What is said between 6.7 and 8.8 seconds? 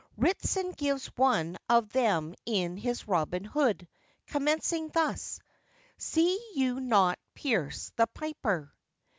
not Pierce the piper.